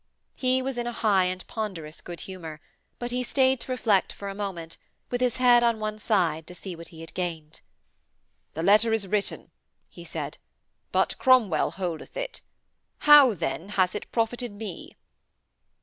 He 0.35 0.63
was 0.63 0.79
in 0.79 0.87
a 0.87 0.91
high 0.93 1.25
and 1.25 1.45
ponderous 1.45 2.01
good 2.01 2.21
humour, 2.21 2.59
but 2.97 3.11
he 3.11 3.21
stayed 3.21 3.59
to 3.59 3.71
reflect 3.71 4.11
for 4.11 4.29
a 4.29 4.33
moment, 4.33 4.77
with 5.11 5.21
his 5.21 5.37
head 5.37 5.61
on 5.61 5.79
one 5.79 5.99
side, 5.99 6.47
to 6.47 6.55
see 6.55 6.75
what 6.75 6.87
he 6.87 7.01
had 7.01 7.13
gained. 7.13 7.61
'This 8.55 8.65
letter 8.65 8.93
is 8.93 9.05
written,' 9.05 9.51
he 9.89 10.03
said. 10.03 10.39
'But 10.91 11.19
Cromwell 11.19 11.73
holdeth 11.73 12.17
it. 12.17 12.41
How, 13.05 13.35
then, 13.35 13.69
has 13.77 13.93
it 13.93 14.11
profited 14.11 14.53
me?' 14.53 14.97